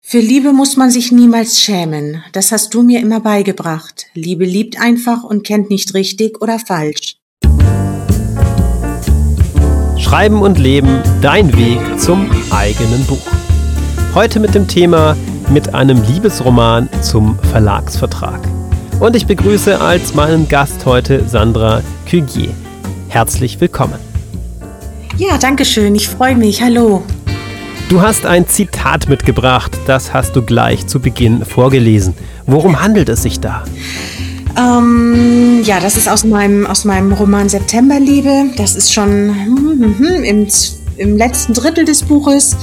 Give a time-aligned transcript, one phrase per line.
[0.00, 2.22] Für Liebe muss man sich niemals schämen.
[2.32, 4.06] Das hast du mir immer beigebracht.
[4.14, 7.16] Liebe liebt einfach und kennt nicht richtig oder falsch.
[9.98, 13.26] Schreiben und Leben, dein Weg zum eigenen Buch.
[14.14, 15.16] Heute mit dem Thema
[15.50, 18.40] mit einem Liebesroman zum Verlagsvertrag.
[19.00, 22.54] Und ich begrüße als meinen Gast heute Sandra Cugier.
[23.08, 23.98] Herzlich willkommen.
[25.18, 25.94] Ja, danke schön.
[25.94, 26.62] Ich freue mich.
[26.62, 27.02] Hallo.
[27.88, 32.12] Du hast ein Zitat mitgebracht, das hast du gleich zu Beginn vorgelesen.
[32.44, 33.64] Worum handelt es sich da?
[34.58, 38.50] Ähm, ja, das ist aus meinem, aus meinem Roman Septemberliebe.
[38.58, 40.46] Das ist schon hm, hm, hm, im,
[40.98, 42.58] im letzten Drittel des Buches.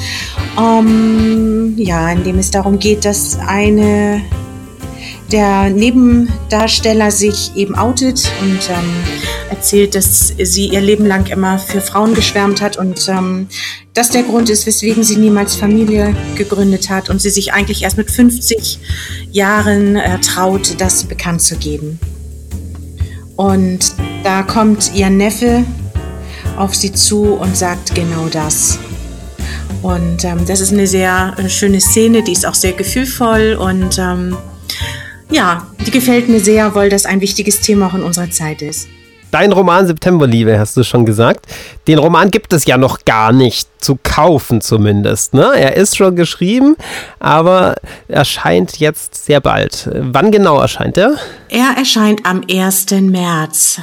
[0.60, 4.22] Ähm, ja, in dem es darum geht, dass eine
[5.32, 8.94] der Nebendarsteller sich eben outet und ähm,
[9.50, 13.48] erzählt, dass sie ihr Leben lang immer für Frauen geschwärmt hat und ähm,
[13.94, 17.98] das der Grund ist, weswegen sie niemals Familie gegründet hat und sie sich eigentlich erst
[17.98, 18.80] mit 50
[19.32, 22.00] Jahren äh, traut, das bekannt zu geben.
[23.36, 25.64] Und da kommt ihr Neffe
[26.58, 28.80] auf sie zu und sagt genau das.
[29.82, 33.98] Und ähm, das ist eine sehr äh, schöne Szene, die ist auch sehr gefühlvoll und
[34.00, 34.36] ähm,
[35.30, 38.88] ja, die gefällt mir sehr, weil das ein wichtiges Thema auch in unserer Zeit ist.
[39.32, 41.48] Dein Roman Septemberliebe, hast du schon gesagt.
[41.88, 45.34] Den Roman gibt es ja noch gar nicht zu kaufen zumindest.
[45.34, 45.52] Ne?
[45.56, 46.78] Er ist schon geschrieben,
[47.20, 47.76] aber
[48.08, 49.90] erscheint jetzt sehr bald.
[49.94, 51.16] Wann genau erscheint er?
[51.50, 52.92] Er erscheint am 1.
[52.92, 53.82] März.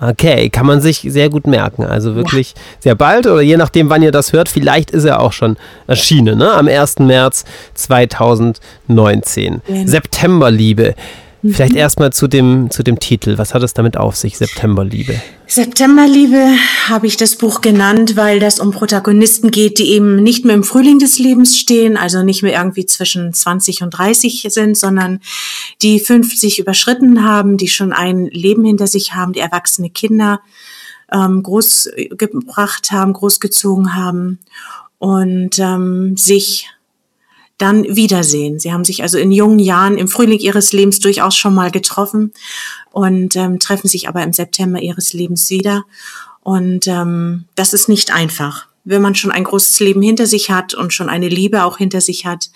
[0.00, 1.84] Okay, kann man sich sehr gut merken.
[1.84, 2.60] Also wirklich ja.
[2.80, 6.38] sehr bald oder je nachdem, wann ihr das hört, vielleicht ist er auch schon erschienen,
[6.38, 6.52] ne?
[6.52, 7.00] am 1.
[7.00, 9.62] März 2019.
[9.66, 9.86] Genau.
[9.86, 10.94] Septemberliebe.
[11.52, 11.78] Vielleicht mhm.
[11.78, 13.38] erstmal zu dem, zu dem Titel.
[13.38, 15.20] Was hat es damit auf sich, Septemberliebe?
[15.46, 16.54] Septemberliebe
[16.88, 20.64] habe ich das Buch genannt, weil das um Protagonisten geht, die eben nicht mehr im
[20.64, 25.20] Frühling des Lebens stehen, also nicht mehr irgendwie zwischen 20 und 30 sind, sondern
[25.82, 30.40] die 50 überschritten haben, die schon ein Leben hinter sich haben, die erwachsene Kinder
[31.10, 34.38] ähm, großgebracht haben, großgezogen haben
[34.98, 36.68] und ähm, sich
[37.58, 38.58] dann wiedersehen.
[38.58, 42.32] Sie haben sich also in jungen Jahren im Frühling ihres Lebens durchaus schon mal getroffen
[42.92, 45.84] und ähm, treffen sich aber im September ihres Lebens wieder.
[46.40, 48.66] Und ähm, das ist nicht einfach.
[48.84, 52.00] Wenn man schon ein großes Leben hinter sich hat und schon eine Liebe auch hinter
[52.00, 52.48] sich hat,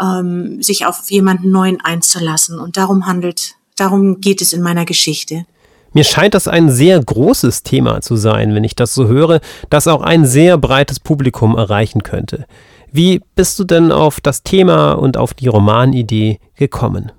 [0.00, 2.58] ähm, sich auf jemanden neuen einzulassen.
[2.58, 5.46] Und darum handelt, darum geht es in meiner Geschichte.
[5.92, 9.40] Mir scheint das ein sehr großes Thema zu sein, wenn ich das so höre,
[9.70, 12.46] das auch ein sehr breites Publikum erreichen könnte.
[12.92, 17.12] Wie bist du denn auf das Thema und auf die Romanidee gekommen?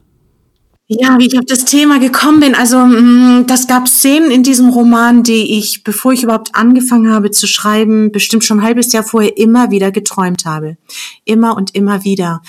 [0.93, 2.53] Ja, wie ich auf das Thema gekommen bin.
[2.53, 7.31] Also, mm, das gab Szenen in diesem Roman, die ich, bevor ich überhaupt angefangen habe
[7.31, 10.75] zu schreiben, bestimmt schon ein halbes Jahr vorher immer wieder geträumt habe.
[11.23, 12.41] Immer und immer wieder.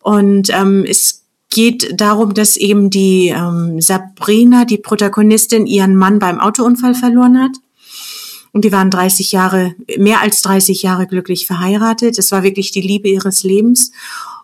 [0.00, 6.38] Und ähm, es geht darum, dass eben die ähm, Sabrina, die Protagonistin, ihren Mann beim
[6.38, 7.56] Autounfall verloren hat.
[8.52, 12.18] Und die waren 30 Jahre, mehr als 30 Jahre glücklich verheiratet.
[12.18, 13.92] Es war wirklich die Liebe ihres Lebens.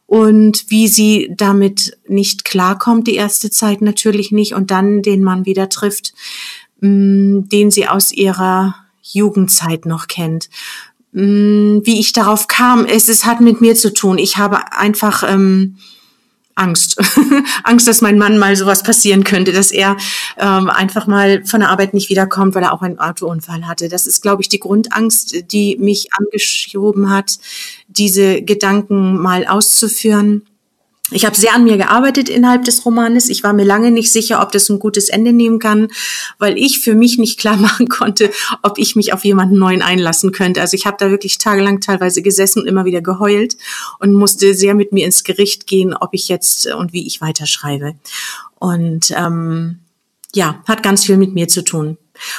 [0.07, 5.47] Und wie sie damit nicht klarkommt, die erste Zeit natürlich nicht, und dann den Mann
[5.47, 6.13] wieder trifft,
[6.81, 10.51] mm, den sie aus ihrer Jugendzeit noch kennt.
[11.13, 14.19] Mm, wie ich darauf kam, es, es hat mit mir zu tun.
[14.19, 15.77] Ich habe einfach ähm,
[16.55, 17.01] Angst.
[17.65, 19.97] Angst, dass mein Mann mal sowas passieren könnte, dass er
[20.39, 23.89] ähm, einfach mal von der Arbeit nicht wiederkommt, weil er auch einen Autounfall hatte.
[23.89, 27.39] Das ist, glaube ich, die Grundangst, die mich angeschoben hat,
[27.89, 30.43] diese Gedanken mal auszuführen.
[31.11, 33.29] Ich habe sehr an mir gearbeitet innerhalb des Romanes.
[33.29, 35.89] Ich war mir lange nicht sicher, ob das ein gutes Ende nehmen kann,
[36.39, 38.31] weil ich für mich nicht klar machen konnte,
[38.63, 40.63] ob ich mich auf jemanden neuen einlassen könnte.
[40.63, 43.57] Also ich habe da wirklich tagelang teilweise gesessen und immer wieder geheult
[43.99, 47.95] und musste sehr mit mir ins Gericht gehen, ob ich jetzt und wie ich weiterschreibe.
[48.59, 49.81] Und ähm,
[50.35, 51.99] ja, hat ganz viel mit mir zu tun.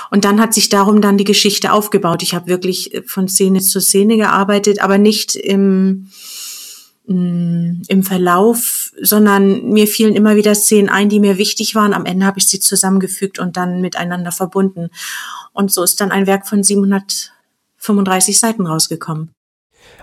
[0.09, 2.23] Und dann hat sich darum dann die Geschichte aufgebaut.
[2.23, 6.09] Ich habe wirklich von Szene zu Szene gearbeitet, aber nicht im
[7.07, 11.93] Mm, im Verlauf, sondern mir fielen immer wieder Szenen ein, die mir wichtig waren.
[11.93, 14.89] Am Ende habe ich sie zusammengefügt und dann miteinander verbunden.
[15.53, 19.31] Und so ist dann ein Werk von 735 Seiten rausgekommen.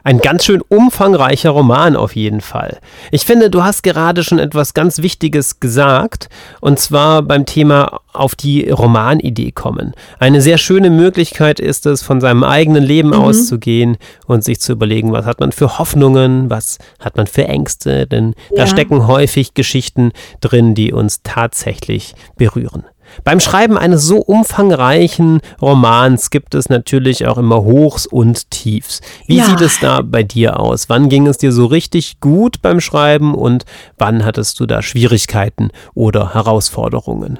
[0.04, 2.78] Ein ganz schön umfangreicher Roman auf jeden Fall.
[3.10, 6.28] Ich finde, du hast gerade schon etwas ganz Wichtiges gesagt,
[6.60, 9.92] und zwar beim Thema auf die Romanidee kommen.
[10.18, 13.14] Eine sehr schöne Möglichkeit ist es, von seinem eigenen Leben mhm.
[13.14, 13.96] auszugehen
[14.26, 18.34] und sich zu überlegen, was hat man für Hoffnungen, was hat man für Ängste, denn
[18.50, 18.58] ja.
[18.58, 22.84] da stecken häufig Geschichten drin, die uns tatsächlich berühren.
[23.24, 29.00] Beim Schreiben eines so umfangreichen Romans gibt es natürlich auch immer Hochs und Tiefs.
[29.26, 29.44] Wie ja.
[29.44, 30.88] sieht es da bei dir aus?
[30.88, 33.64] Wann ging es dir so richtig gut beim Schreiben und
[33.98, 37.38] wann hattest du da Schwierigkeiten oder Herausforderungen?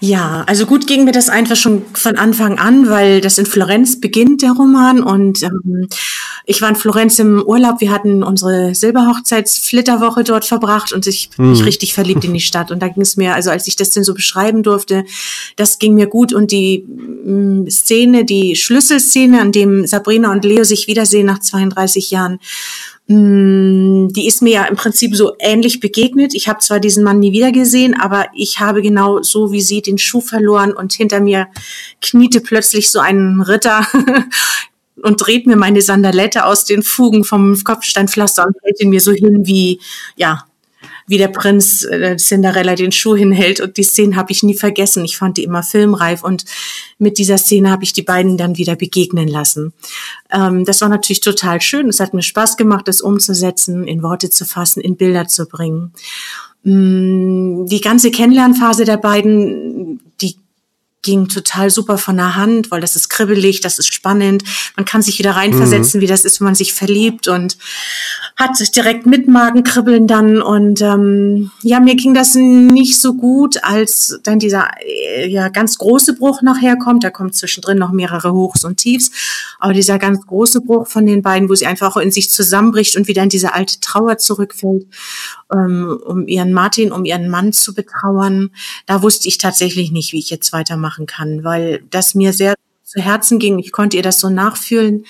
[0.00, 4.00] Ja, also gut ging mir das einfach schon von Anfang an, weil das in Florenz
[4.00, 5.02] beginnt, der Roman.
[5.02, 5.88] Und ähm,
[6.44, 7.80] ich war in Florenz im Urlaub.
[7.80, 11.66] Wir hatten unsere Silberhochzeitsflitterwoche dort verbracht und ich bin mich hm.
[11.66, 12.70] richtig verliebt in die Stadt.
[12.70, 15.04] Und da ging es mir, also als ich das denn so beschreiben durfte,
[15.56, 20.64] das ging mir gut und die mm, Szene, die Schlüsselszene, an dem Sabrina und Leo
[20.64, 22.38] sich wiedersehen nach 32 Jahren,
[23.06, 26.34] mm, die ist mir ja im Prinzip so ähnlich begegnet.
[26.34, 29.82] Ich habe zwar diesen Mann nie wieder gesehen, aber ich habe genau so wie sie
[29.82, 31.48] den Schuh verloren und hinter mir
[32.00, 33.86] kniete plötzlich so ein Ritter
[35.02, 39.12] und dreht mir meine Sandalette aus den Fugen vom Kopfsteinpflaster und hält ihn mir so
[39.12, 39.80] hin wie,
[40.16, 40.44] ja,
[41.06, 43.60] wie der Prinz äh, Cinderella den Schuh hinhält.
[43.60, 45.04] Und die Szene habe ich nie vergessen.
[45.04, 46.22] Ich fand die immer filmreif.
[46.22, 46.44] Und
[46.98, 49.72] mit dieser Szene habe ich die beiden dann wieder begegnen lassen.
[50.32, 51.88] Ähm, das war natürlich total schön.
[51.88, 55.92] Es hat mir Spaß gemacht, das umzusetzen, in Worte zu fassen, in Bilder zu bringen.
[56.64, 59.73] Mm, die ganze Kennenlernphase der beiden,
[61.04, 64.42] ging total super von der Hand, weil das ist kribbelig, das ist spannend.
[64.76, 66.02] Man kann sich wieder reinversetzen, mhm.
[66.02, 67.56] wie das ist, wenn man sich verliebt und
[68.36, 70.42] hat sich direkt mit Magenkribbeln dann.
[70.42, 75.78] Und ähm, ja, mir ging das nicht so gut, als dann dieser äh, ja ganz
[75.78, 77.04] große Bruch nachher kommt.
[77.04, 79.12] Da kommt zwischendrin noch mehrere Hochs und Tiefs.
[79.60, 83.06] Aber dieser ganz große Bruch von den beiden, wo sie einfach in sich zusammenbricht und
[83.06, 84.86] wieder in diese alte Trauer zurückfällt,
[85.52, 88.50] ähm, um ihren Martin, um ihren Mann zu betrauern,
[88.86, 90.52] da wusste ich tatsächlich nicht, wie ich jetzt
[90.94, 93.58] weitermachen kann, weil das mir sehr zu Herzen ging.
[93.58, 95.04] Ich konnte ihr das so nachfühlen.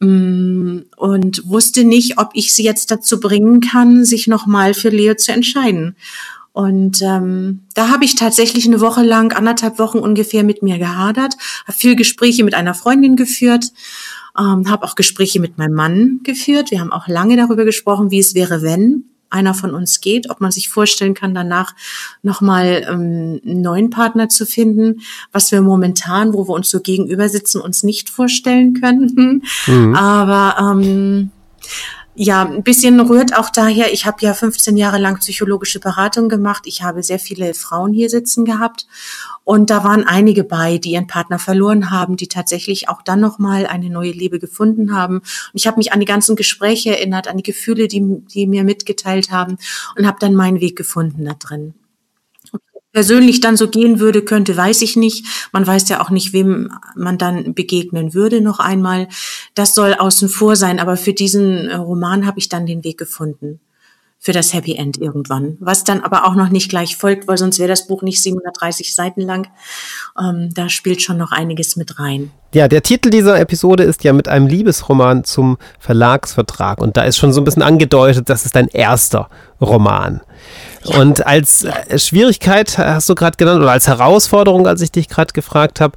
[0.00, 5.14] Mm, und wusste nicht, ob ich sie jetzt dazu bringen kann, sich nochmal für Leo
[5.14, 5.96] zu entscheiden.
[6.52, 11.34] Und ähm, da habe ich tatsächlich eine Woche lang, anderthalb Wochen ungefähr mit mir gehadert,
[11.66, 13.72] habe viel Gespräche mit einer Freundin geführt,
[14.38, 16.70] ähm, habe auch Gespräche mit meinem Mann geführt.
[16.70, 20.40] Wir haben auch lange darüber gesprochen, wie es wäre, wenn einer von uns geht, ob
[20.40, 21.74] man sich vorstellen kann, danach
[22.22, 25.00] nochmal ähm, einen neuen Partner zu finden,
[25.32, 29.42] was wir momentan, wo wir uns so gegenüber sitzen, uns nicht vorstellen können.
[29.66, 29.94] Mhm.
[30.14, 31.30] Aber ähm,
[32.16, 36.62] ja, ein bisschen rührt auch daher, ich habe ja 15 Jahre lang psychologische Beratung gemacht.
[36.66, 38.86] Ich habe sehr viele Frauen hier sitzen gehabt
[39.42, 43.66] und da waren einige bei, die ihren Partner verloren haben, die tatsächlich auch dann nochmal
[43.66, 45.18] eine neue Liebe gefunden haben.
[45.18, 45.24] Und
[45.54, 49.30] ich habe mich an die ganzen Gespräche erinnert, an die Gefühle, die, die mir mitgeteilt
[49.32, 49.58] haben
[49.98, 51.74] und habe dann meinen Weg gefunden da drin
[52.94, 55.26] persönlich dann so gehen würde, könnte, weiß ich nicht.
[55.52, 59.08] Man weiß ja auch nicht, wem man dann begegnen würde noch einmal.
[59.54, 62.96] Das soll außen vor sein, aber für diesen äh, Roman habe ich dann den Weg
[62.96, 63.60] gefunden
[64.20, 65.58] für das Happy End irgendwann.
[65.60, 68.94] Was dann aber auch noch nicht gleich folgt, weil sonst wäre das Buch nicht 730
[68.94, 69.48] Seiten lang.
[70.18, 72.30] Ähm, da spielt schon noch einiges mit rein.
[72.54, 76.80] Ja, der Titel dieser Episode ist ja mit einem Liebesroman zum Verlagsvertrag.
[76.80, 79.28] Und da ist schon so ein bisschen angedeutet, das ist dein erster
[79.60, 80.20] Roman.
[80.98, 85.32] Und als äh, Schwierigkeit hast du gerade genannt, oder als Herausforderung, als ich dich gerade
[85.32, 85.94] gefragt habe,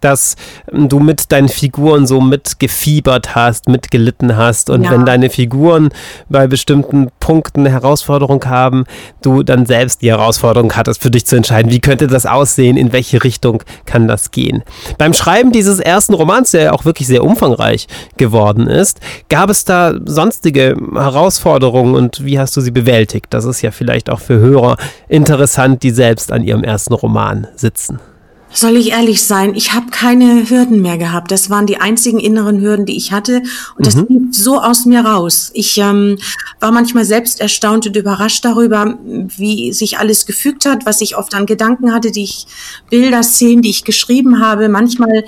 [0.00, 0.36] dass
[0.72, 4.70] ähm, du mit deinen Figuren so mitgefiebert hast, mitgelitten hast.
[4.70, 4.92] Und ja.
[4.92, 5.88] wenn deine Figuren
[6.28, 8.84] bei bestimmten Punkten eine Herausforderung haben,
[9.22, 12.92] du dann selbst die Herausforderung hattest, für dich zu entscheiden, wie könnte das aussehen, in
[12.92, 14.62] welche Richtung kann das gehen.
[14.98, 17.86] Beim Schreiben dieses ersten Romans, der ja auch wirklich sehr umfangreich
[18.16, 23.26] geworden ist, gab es da sonstige Herausforderungen und wie hast du sie bewältigt?
[23.30, 24.76] Das ist ja vielleicht auch für Hörer
[25.08, 28.00] interessant, die selbst an ihrem ersten Roman sitzen.
[28.50, 31.30] Soll ich ehrlich sein, ich habe keine Hürden mehr gehabt.
[31.30, 33.42] Das waren die einzigen inneren Hürden, die ich hatte.
[33.76, 34.28] Und das mhm.
[34.32, 35.50] so aus mir raus.
[35.52, 36.18] Ich ähm,
[36.58, 41.34] war manchmal selbst erstaunt und überrascht darüber, wie sich alles gefügt hat, was ich oft
[41.34, 42.46] an Gedanken hatte, die ich
[42.88, 44.68] Bilder, Szenen, die ich geschrieben habe.
[44.70, 45.24] Manchmal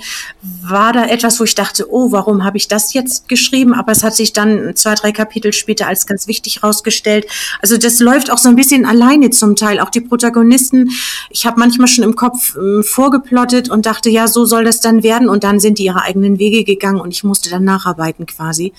[0.63, 3.73] war da etwas, wo ich dachte, oh, warum habe ich das jetzt geschrieben?
[3.73, 7.27] Aber es hat sich dann zwei, drei Kapitel später als ganz wichtig rausgestellt.
[7.61, 9.79] Also das läuft auch so ein bisschen alleine zum Teil.
[9.79, 10.89] Auch die Protagonisten.
[11.29, 14.79] Ich habe manchmal schon im Kopf ähm, vor vorgeplottet und dachte, ja, so soll das
[14.79, 15.29] dann werden.
[15.29, 18.73] Und dann sind die ihre eigenen Wege gegangen und ich musste dann nacharbeiten quasi.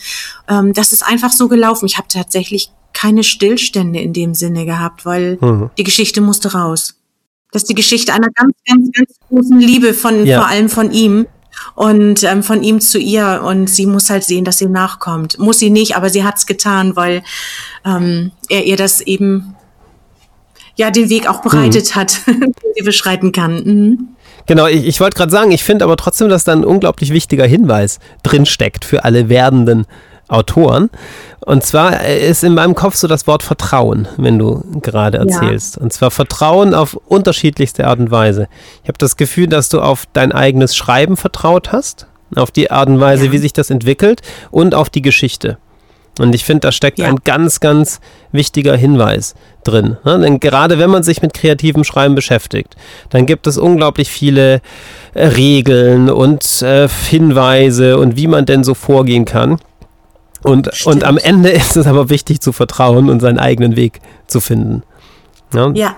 [0.48, 1.86] Ähm, das ist einfach so gelaufen.
[1.86, 5.70] Ich habe tatsächlich keine Stillstände in dem Sinne gehabt, weil mhm.
[5.78, 6.94] die Geschichte musste raus.
[7.52, 10.40] Das ist die Geschichte einer ganz, ganz, ganz großen Liebe von, ja.
[10.40, 11.26] vor allem von ihm
[11.74, 15.38] und ähm, von ihm zu ihr und sie muss halt sehen, dass sie nachkommt.
[15.38, 17.22] Muss sie nicht, aber sie hat's getan, weil
[17.84, 19.54] ähm, er ihr das eben
[20.76, 22.00] ja den Weg auch bereitet mhm.
[22.00, 23.64] hat, den sie beschreiten kann.
[23.64, 24.08] Mhm.
[24.46, 27.46] Genau, ich, ich wollte gerade sagen, ich finde aber trotzdem, dass da ein unglaublich wichtiger
[27.46, 29.86] Hinweis drinsteckt für alle werdenden
[30.28, 30.90] Autoren.
[31.40, 35.76] Und zwar ist in meinem Kopf so das Wort Vertrauen, wenn du gerade erzählst.
[35.76, 35.82] Ja.
[35.82, 38.48] Und zwar Vertrauen auf unterschiedlichste Art und Weise.
[38.82, 42.88] Ich habe das Gefühl, dass du auf dein eigenes Schreiben vertraut hast, auf die Art
[42.88, 43.32] und Weise, ja.
[43.32, 45.58] wie sich das entwickelt und auf die Geschichte.
[46.18, 47.06] Und ich finde, da steckt ja.
[47.06, 48.00] ein ganz, ganz
[48.32, 49.96] wichtiger Hinweis drin.
[50.04, 50.18] Ne?
[50.20, 52.76] Denn gerade wenn man sich mit kreativem Schreiben beschäftigt,
[53.08, 54.60] dann gibt es unglaublich viele
[55.14, 59.58] äh, Regeln und äh, Hinweise und wie man denn so vorgehen kann.
[60.42, 64.40] Und, und am Ende ist es aber wichtig zu vertrauen und seinen eigenen Weg zu
[64.40, 64.82] finden.
[65.54, 65.70] Ja.
[65.74, 65.96] ja.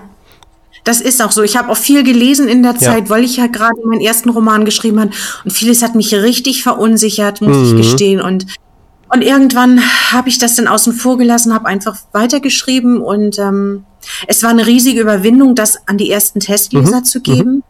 [0.85, 1.41] Das ist auch so.
[1.41, 3.09] Ich habe auch viel gelesen in der Zeit, ja.
[3.09, 5.09] weil ich ja gerade meinen ersten Roman geschrieben habe.
[5.43, 7.65] Und vieles hat mich richtig verunsichert, muss mhm.
[7.65, 8.21] ich gestehen.
[8.21, 8.45] Und
[9.09, 9.81] und irgendwann
[10.11, 13.85] habe ich das dann außen vor gelassen, habe einfach weitergeschrieben und ähm,
[14.27, 17.03] es war eine riesige Überwindung, das an die ersten Testleser mhm.
[17.03, 17.63] zu geben, mhm.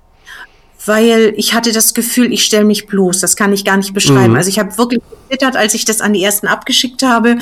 [0.86, 3.20] weil ich hatte das Gefühl, ich stelle mich bloß.
[3.20, 4.32] Das kann ich gar nicht beschreiben.
[4.32, 4.38] Mhm.
[4.38, 7.38] Also ich habe wirklich gezittert, als ich das an die ersten abgeschickt habe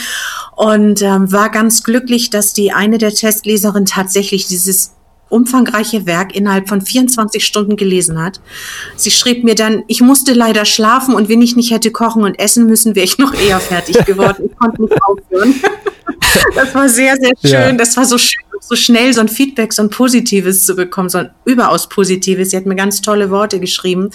[0.56, 4.92] und ähm, war ganz glücklich, dass die eine der Testleserinnen tatsächlich dieses
[5.34, 8.40] umfangreiche Werk innerhalb von 24 Stunden gelesen hat.
[8.96, 12.40] Sie schrieb mir dann, ich musste leider schlafen und wenn ich nicht hätte kochen und
[12.40, 14.50] essen müssen, wäre ich noch eher fertig geworden.
[14.50, 15.56] Ich konnte nicht aufhören.
[16.56, 17.52] Das war sehr, sehr schön.
[17.52, 17.72] Ja.
[17.74, 21.18] Das war so schön, so schnell so ein Feedback, so ein positives zu bekommen, so
[21.18, 22.52] ein überaus positives.
[22.52, 24.10] Sie hat mir ganz tolle Worte geschrieben.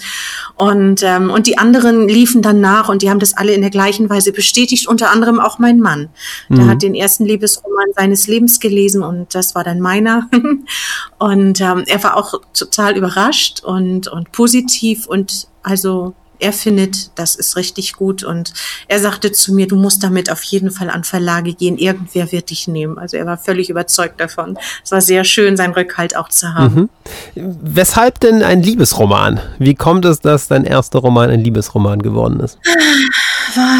[0.55, 3.69] Und, ähm, und die anderen liefen dann nach und die haben das alle in der
[3.69, 6.09] gleichen Weise bestätigt, unter anderem auch mein Mann.
[6.49, 6.69] Der mhm.
[6.69, 10.29] hat den ersten Liebesroman seines Lebens gelesen und das war dann meiner.
[11.19, 17.35] und ähm, er war auch total überrascht und, und positiv und also er findet, das
[17.35, 18.53] ist richtig gut und
[18.87, 22.49] er sagte zu mir, du musst damit auf jeden Fall an Verlage gehen, irgendwer wird
[22.49, 22.97] dich nehmen.
[22.97, 24.57] Also er war völlig überzeugt davon.
[24.83, 26.89] Es war sehr schön, seinen Rückhalt auch zu haben.
[27.35, 27.57] Mhm.
[27.61, 29.39] Weshalb denn ein Liebesroman?
[29.59, 32.57] Wie kommt es, dass dein erster Roman ein Liebesroman geworden ist?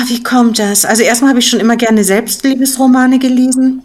[0.07, 0.83] Wie kommt das?
[0.85, 3.83] Also erstmal habe ich schon immer gerne selbst Liebesromane gelesen.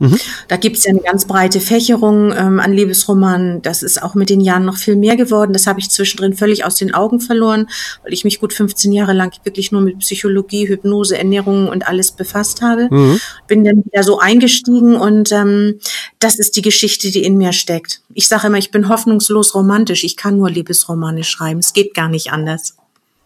[0.00, 0.18] Mhm.
[0.48, 3.60] Da gibt es ja eine ganz breite Fächerung ähm, an Liebesromanen.
[3.62, 5.52] Das ist auch mit den Jahren noch viel mehr geworden.
[5.52, 7.68] Das habe ich zwischendrin völlig aus den Augen verloren,
[8.02, 12.12] weil ich mich gut 15 Jahre lang wirklich nur mit Psychologie, Hypnose, Ernährung und alles
[12.12, 12.88] befasst habe.
[12.90, 13.20] Mhm.
[13.46, 15.78] Bin dann wieder so eingestiegen und ähm,
[16.18, 18.00] das ist die Geschichte, die in mir steckt.
[18.14, 20.02] Ich sage immer, ich bin hoffnungslos romantisch.
[20.02, 21.60] Ich kann nur Liebesromane schreiben.
[21.60, 22.74] Es geht gar nicht anders.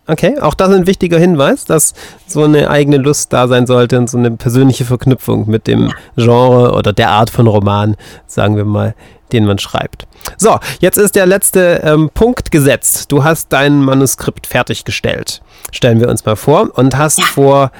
[0.06, 1.94] Okay, auch das ist ein wichtiger Hinweis, dass
[2.26, 6.72] so eine eigene Lust da sein sollte und so eine persönliche Verknüpfung mit dem Genre
[6.72, 7.96] oder der Art von Roman,
[8.26, 8.94] sagen wir mal,
[9.32, 10.06] den man schreibt.
[10.36, 13.10] So, jetzt ist der letzte ähm, Punkt gesetzt.
[13.10, 15.40] Du hast dein Manuskript fertiggestellt.
[15.72, 17.24] Stellen wir uns mal vor und hast ja.
[17.24, 17.70] vor,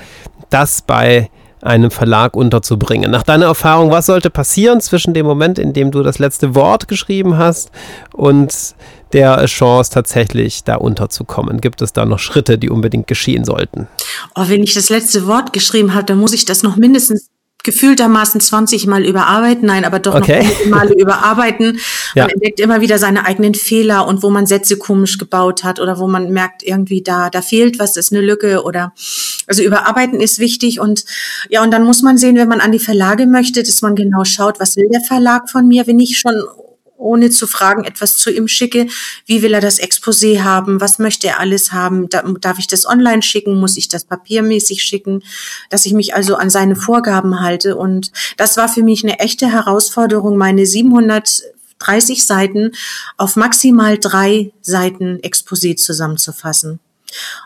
[0.49, 3.11] das bei einem Verlag unterzubringen.
[3.11, 6.89] Nach deiner Erfahrung, was sollte passieren zwischen dem Moment, in dem du das letzte Wort
[6.89, 7.71] geschrieben hast
[8.13, 8.75] und
[9.15, 11.61] der Chance tatsächlich da unterzukommen?
[11.61, 13.89] Gibt es da noch Schritte, die unbedingt geschehen sollten?
[14.35, 17.31] Oh, wenn ich das letzte Wort geschrieben habe, dann muss ich das noch mindestens
[17.65, 20.45] gefühltermaßen 20 Mal überarbeiten, nein, aber doch okay.
[20.45, 21.81] noch Male überarbeiten.
[22.15, 22.25] Ja.
[22.25, 25.99] Man entdeckt immer wieder seine eigenen Fehler und wo man Sätze komisch gebaut hat oder
[25.99, 28.93] wo man merkt, irgendwie da, da fehlt was, ist eine Lücke oder,
[29.47, 31.05] also überarbeiten ist wichtig und,
[31.49, 34.25] ja, und dann muss man sehen, wenn man an die Verlage möchte, dass man genau
[34.25, 36.35] schaut, was will der Verlag von mir, wenn ich schon
[36.97, 38.87] ohne zu fragen, etwas zu ihm schicke.
[39.27, 40.81] Wie will er das Exposé haben?
[40.81, 42.09] Was möchte er alles haben?
[42.09, 43.59] darf ich das online schicken?
[43.59, 45.23] Muss ich das papiermäßig schicken?
[45.71, 47.77] Dass ich mich also an seine Vorgaben halte.
[47.77, 52.73] Und das war für mich eine echte Herausforderung, meine 730 Seiten
[53.17, 56.81] auf maximal drei Seiten Exposé zusammenzufassen.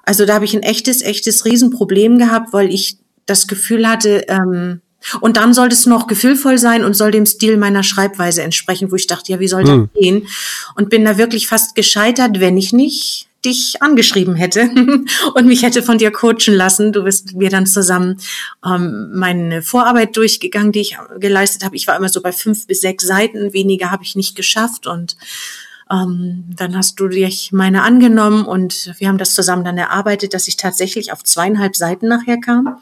[0.05, 4.81] Also da habe ich ein echtes, echtes Riesenproblem gehabt, weil ich das Gefühl hatte, ähm,
[5.21, 8.97] und dann sollte es noch gefühlvoll sein und soll dem Stil meiner Schreibweise entsprechen, wo
[8.97, 9.91] ich dachte, ja, wie soll das hm.
[9.95, 10.29] gehen?
[10.75, 14.69] Und bin da wirklich fast gescheitert, wenn ich nicht dich angeschrieben hätte
[15.35, 16.93] und mich hätte von dir coachen lassen.
[16.93, 18.19] Du bist mir dann zusammen
[18.67, 21.77] ähm, meine Vorarbeit durchgegangen, die ich geleistet habe.
[21.77, 25.17] Ich war immer so bei fünf bis sechs Seiten, weniger habe ich nicht geschafft und
[25.91, 30.49] ähm, dann hast du dich meine angenommen und wir haben das zusammen dann erarbeitet, dass
[30.49, 32.79] ich tatsächlich auf zweieinhalb Seiten nachher kam.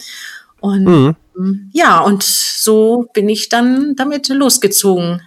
[0.60, 1.16] Und mhm.
[1.72, 5.22] Ja, und so bin ich dann damit losgezogen.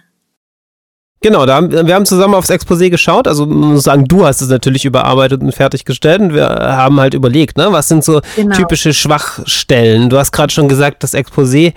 [1.22, 3.28] Genau, da haben, wir haben zusammen aufs Exposé geschaut.
[3.28, 6.22] Also man muss sagen, du hast es natürlich überarbeitet und fertiggestellt.
[6.22, 8.56] Und wir haben halt überlegt, ne, was sind so genau.
[8.56, 10.08] typische Schwachstellen.
[10.08, 11.74] Du hast gerade schon gesagt, das Exposé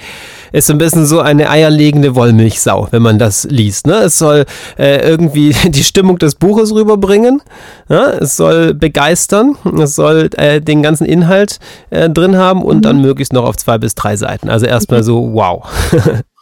[0.54, 3.86] ist so ein bisschen so eine eierlegende Wollmilchsau, wenn man das liest.
[3.86, 3.96] Ne?
[3.96, 4.46] Es soll
[4.78, 7.42] äh, irgendwie die Stimmung des Buches rüberbringen.
[7.90, 8.20] Ne?
[8.22, 9.58] Es soll begeistern.
[9.78, 11.60] Es soll äh, den ganzen Inhalt
[11.90, 12.82] äh, drin haben und mhm.
[12.82, 14.48] dann möglichst noch auf zwei bis drei Seiten.
[14.48, 15.68] Also erstmal so, wow.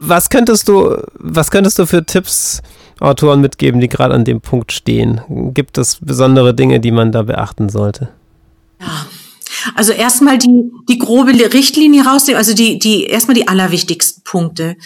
[0.00, 2.62] was könntest du, was könntest du für Tipps
[3.00, 5.20] Autoren mitgeben, die gerade an dem Punkt stehen?
[5.52, 8.10] Gibt es besondere Dinge, die man da beachten sollte?
[8.80, 9.06] Ja.
[9.74, 14.76] Also erstmal die, die grobe Richtlinie rausnehmen, also die, die, erstmal die allerwichtigsten Punkte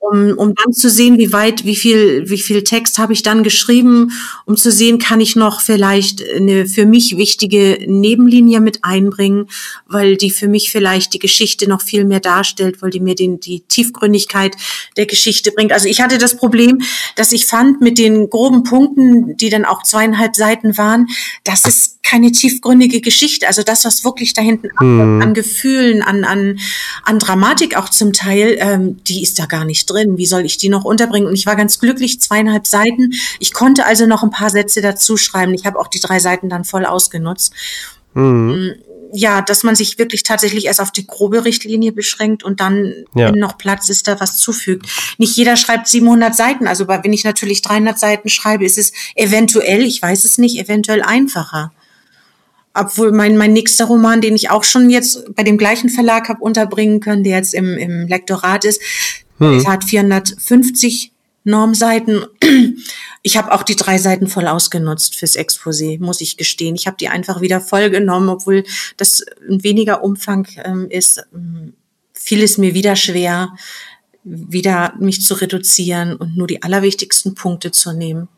[0.00, 3.42] um, um dann zu sehen, wie weit, wie viel, wie viel Text habe ich dann
[3.42, 4.12] geschrieben,
[4.46, 9.48] um zu sehen, kann ich noch vielleicht eine für mich wichtige Nebenlinie mit einbringen,
[9.86, 13.40] weil die für mich vielleicht die Geschichte noch viel mehr darstellt, weil die mir den,
[13.40, 14.56] die Tiefgründigkeit
[14.96, 15.70] der Geschichte bringt.
[15.70, 16.80] Also ich hatte das Problem,
[17.16, 21.08] dass ich fand mit den groben Punkten, die dann auch zweieinhalb Seiten waren,
[21.44, 23.46] dass es keine tiefgründige Geschichte.
[23.46, 25.22] Also das, was wirklich da hinten hm.
[25.22, 26.58] an Gefühlen, an, an,
[27.04, 30.18] an Dramatik auch zum Teil, ähm, die ist da gar nicht drin.
[30.18, 31.28] Wie soll ich die noch unterbringen?
[31.28, 33.12] Und ich war ganz glücklich, zweieinhalb Seiten.
[33.38, 35.54] Ich konnte also noch ein paar Sätze dazu schreiben.
[35.54, 37.52] Ich habe auch die drei Seiten dann voll ausgenutzt.
[38.14, 38.74] Mhm.
[39.12, 43.28] Ja, dass man sich wirklich tatsächlich erst auf die grobe Richtlinie beschränkt und dann, ja.
[43.28, 44.86] wenn noch Platz ist, da was zufügt.
[45.18, 46.66] Nicht jeder schreibt 700 Seiten.
[46.66, 51.02] Also wenn ich natürlich 300 Seiten schreibe, ist es eventuell, ich weiß es nicht, eventuell
[51.02, 51.72] einfacher
[52.74, 56.42] obwohl mein, mein nächster Roman, den ich auch schon jetzt bei dem gleichen Verlag habe
[56.42, 58.80] unterbringen können, der jetzt im, im Lektorat ist,
[59.38, 59.66] hm.
[59.66, 61.12] hat 450
[61.44, 62.24] Normseiten.
[63.22, 66.74] Ich habe auch die drei Seiten voll ausgenutzt fürs Exposé, muss ich gestehen.
[66.74, 68.64] Ich habe die einfach wieder voll genommen, obwohl
[68.96, 71.22] das ein weniger Umfang ähm, ist.
[72.14, 73.50] Fiel es mir wieder schwer,
[74.24, 78.28] wieder mich zu reduzieren und nur die allerwichtigsten Punkte zu nehmen.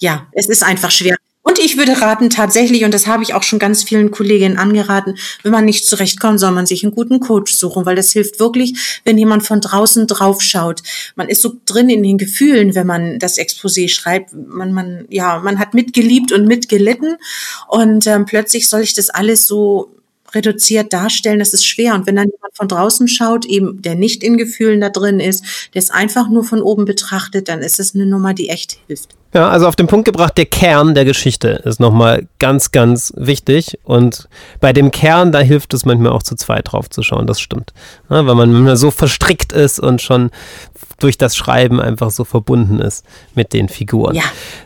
[0.00, 1.14] Ja, es ist einfach schwer.
[1.48, 5.14] Und ich würde raten, tatsächlich, und das habe ich auch schon ganz vielen Kolleginnen angeraten,
[5.44, 9.00] wenn man nicht zurechtkommt, soll man sich einen guten Coach suchen, weil das hilft wirklich,
[9.04, 10.82] wenn jemand von draußen drauf schaut.
[11.14, 14.32] Man ist so drin in den Gefühlen, wenn man das Exposé schreibt.
[14.32, 17.16] Man, man, ja, man hat mitgeliebt und mitgelitten
[17.68, 19.92] und ähm, plötzlich soll ich das alles so
[20.34, 21.94] reduziert darstellen, das ist schwer.
[21.94, 25.44] Und wenn dann jemand von draußen schaut, eben der nicht in Gefühlen da drin ist,
[25.74, 29.14] der es einfach nur von oben betrachtet, dann ist es eine Nummer, die echt hilft.
[29.34, 33.78] Ja, also auf den Punkt gebracht, der Kern der Geschichte ist nochmal ganz, ganz wichtig.
[33.84, 34.28] Und
[34.60, 37.74] bei dem Kern, da hilft es manchmal auch zu zweit drauf zu schauen, das stimmt.
[38.08, 40.30] Ja, weil man so verstrickt ist und schon
[40.98, 43.04] durch das Schreiben einfach so verbunden ist
[43.34, 44.14] mit den Figuren.
[44.14, 44.22] Ja.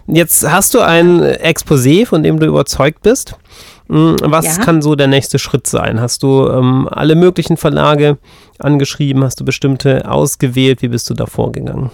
[0.07, 3.35] Jetzt hast du ein Exposé, von dem du überzeugt bist.
[3.89, 4.63] Hm, was ja.
[4.63, 6.01] kann so der nächste Schritt sein?
[6.01, 8.19] Hast du ähm, alle möglichen Verlage
[8.59, 9.25] angeschrieben?
[9.25, 10.83] Hast du bestimmte ausgewählt?
[10.83, 11.91] Wie bist du da vorgegangen?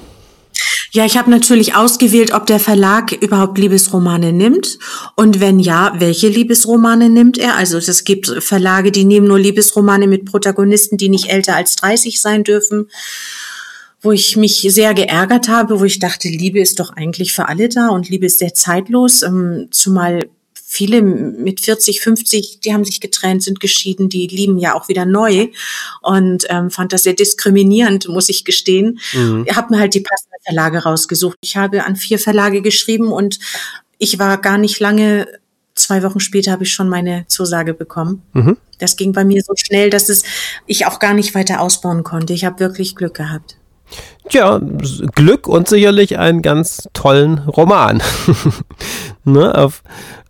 [0.92, 4.78] Ja, ich habe natürlich ausgewählt, ob der Verlag überhaupt Liebesromane nimmt.
[5.16, 7.56] Und wenn ja, welche Liebesromane nimmt er?
[7.56, 12.20] Also es gibt Verlage, die nehmen nur Liebesromane mit Protagonisten, die nicht älter als 30
[12.20, 12.88] sein dürfen.
[14.00, 17.68] Wo ich mich sehr geärgert habe, wo ich dachte, Liebe ist doch eigentlich für alle
[17.68, 20.28] da und Liebe ist sehr zeitlos, ähm, zumal
[20.68, 25.06] viele mit 40, 50, die haben sich getrennt, sind geschieden, die lieben ja auch wieder
[25.06, 25.48] neu
[26.02, 28.98] und ähm, fand das sehr diskriminierend, muss ich gestehen.
[29.12, 29.44] Mhm.
[29.46, 31.38] Ich habe mir halt die passenden Verlage rausgesucht.
[31.40, 33.38] Ich habe an vier Verlage geschrieben und
[33.98, 35.28] ich war gar nicht lange
[35.76, 38.22] zwei Wochen später habe ich schon meine Zusage bekommen.
[38.32, 38.56] Mhm.
[38.78, 40.24] Das ging bei mir so schnell, dass es
[40.66, 42.32] ich auch gar nicht weiter ausbauen konnte.
[42.32, 43.56] Ich habe wirklich Glück gehabt.
[44.28, 44.60] Tja,
[45.14, 48.02] Glück und sicherlich einen ganz tollen Roman,
[49.24, 49.84] ne, auf,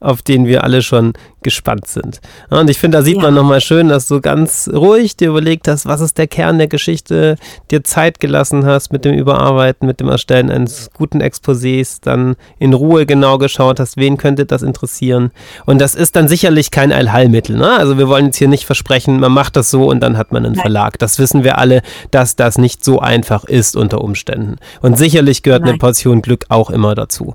[0.07, 2.21] auf den wir alle schon gespannt sind.
[2.51, 3.23] Und ich finde, da sieht ja.
[3.23, 6.67] man nochmal schön, dass du ganz ruhig dir überlegt hast, was ist der Kern der
[6.67, 7.37] Geschichte,
[7.71, 12.73] dir Zeit gelassen hast mit dem Überarbeiten, mit dem Erstellen eines guten Exposés, dann in
[12.73, 15.31] Ruhe genau geschaut hast, wen könnte das interessieren.
[15.67, 17.57] Und das ist dann sicherlich kein Allheilmittel.
[17.57, 17.77] Ne?
[17.77, 20.45] Also wir wollen jetzt hier nicht versprechen, man macht das so und dann hat man
[20.45, 20.63] einen Nein.
[20.63, 20.99] Verlag.
[20.99, 24.57] Das wissen wir alle, dass das nicht so einfach ist unter Umständen.
[24.83, 25.71] Und sicherlich gehört Nein.
[25.71, 27.35] eine Portion Glück auch immer dazu.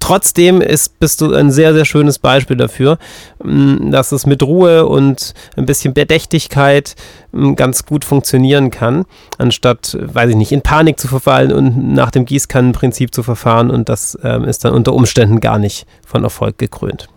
[0.00, 2.98] Trotzdem ist, bist du ein sehr, sehr schönes Beispiel dafür,
[3.42, 6.96] Mm, dass es mit Ruhe und ein bisschen Bedächtigkeit
[7.32, 9.04] mm, ganz gut funktionieren kann,
[9.38, 13.88] anstatt, weiß ich nicht, in Panik zu verfallen und nach dem Gießkannenprinzip zu verfahren und
[13.88, 17.08] das ähm, ist dann unter Umständen gar nicht von Erfolg gekrönt.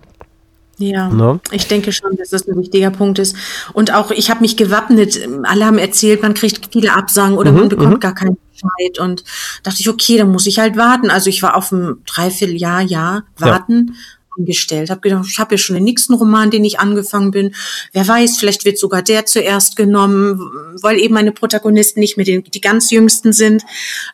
[0.77, 1.39] Ja, no?
[1.51, 3.35] ich denke schon, dass das ein wichtiger Punkt ist.
[3.73, 5.19] Und auch, ich habe mich gewappnet.
[5.43, 7.99] Alle haben erzählt, man kriegt viele Absagen oder mhm, man bekommt mhm.
[7.99, 8.99] gar keinen Bescheid.
[8.99, 9.23] Und
[9.61, 11.11] dachte ich, okay, dann muss ich halt warten.
[11.11, 13.89] Also ich war auf ein Dreivierteljahr, ja, warten.
[13.89, 13.95] Ja
[14.37, 14.89] angestellt.
[14.89, 17.55] Habe gedacht, ich habe ja schon den nächsten Roman, den ich angefangen bin.
[17.91, 20.39] Wer weiß, vielleicht wird sogar der zuerst genommen,
[20.81, 23.63] weil eben meine Protagonisten nicht mehr die, die ganz jüngsten sind.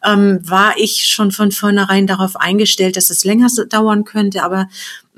[0.04, 4.68] Ähm, war ich schon von vornherein darauf eingestellt, dass es länger dauern könnte, aber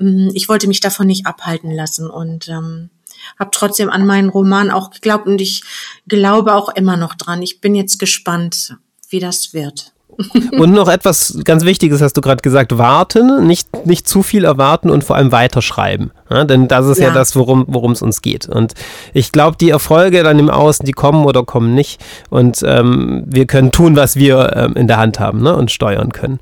[0.00, 2.90] ähm, ich wollte mich davon nicht abhalten lassen und ähm,
[3.38, 5.62] habe trotzdem an meinen Roman auch geglaubt und ich
[6.08, 7.42] glaube auch immer noch dran.
[7.42, 8.76] Ich bin jetzt gespannt,
[9.08, 9.92] wie das wird.
[10.52, 14.90] Und noch etwas ganz Wichtiges hast du gerade gesagt, warten, nicht, nicht zu viel erwarten
[14.90, 16.10] und vor allem weiterschreiben.
[16.28, 18.48] Ja, denn das ist ja, ja das, worum es uns geht.
[18.48, 18.74] Und
[19.14, 22.00] ich glaube, die Erfolge dann im Außen, die kommen oder kommen nicht.
[22.28, 25.56] Und ähm, wir können tun, was wir ähm, in der Hand haben ne?
[25.56, 26.40] und steuern können.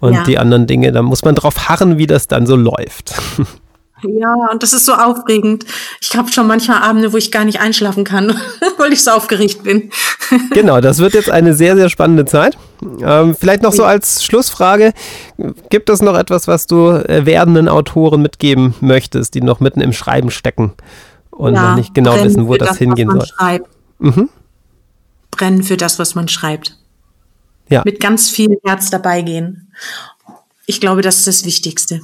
[0.00, 0.22] Und ja.
[0.24, 3.14] die anderen Dinge, da muss man drauf harren, wie das dann so läuft.
[4.02, 5.64] Ja, und das ist so aufregend.
[6.00, 8.34] Ich habe schon manchmal Abende, wo ich gar nicht einschlafen kann,
[8.78, 9.90] weil ich so aufgeregt bin.
[10.52, 12.56] genau, das wird jetzt eine sehr, sehr spannende Zeit.
[13.02, 14.92] Ähm, vielleicht noch so als Schlussfrage.
[15.68, 19.92] Gibt es noch etwas, was du äh, werdenden Autoren mitgeben möchtest, die noch mitten im
[19.92, 20.72] Schreiben stecken
[21.30, 23.60] und ja, noch nicht genau wissen, wo das, das hingehen soll?
[23.98, 24.28] Mhm.
[25.30, 26.76] Brennen für das, was man schreibt.
[27.68, 27.82] Ja.
[27.84, 29.72] Mit ganz viel Herz dabei gehen.
[30.66, 32.00] Ich glaube, das ist das Wichtigste.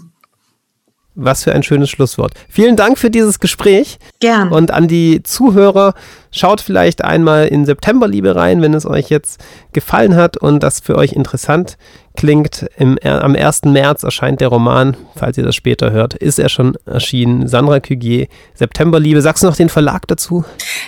[1.16, 2.32] Was für ein schönes Schlusswort.
[2.48, 3.98] Vielen Dank für dieses Gespräch.
[4.20, 4.52] Gern.
[4.52, 5.94] Und an die Zuhörer,
[6.30, 10.96] schaut vielleicht einmal in Septemberliebe rein, wenn es euch jetzt gefallen hat und das für
[10.96, 11.78] euch interessant
[12.16, 12.66] klingt.
[12.76, 13.64] Im, am 1.
[13.64, 17.48] März erscheint der Roman, falls ihr das später hört, ist er schon erschienen.
[17.48, 19.22] Sandra Cugier, Septemberliebe.
[19.22, 20.44] Sagst du noch den Verlag dazu?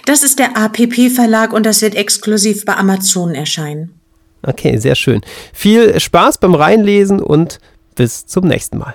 [0.07, 3.99] Das ist der APP Verlag und das wird exklusiv bei Amazon erscheinen.
[4.43, 5.21] Okay, sehr schön.
[5.53, 7.59] Viel Spaß beim Reinlesen und
[7.95, 8.95] bis zum nächsten Mal.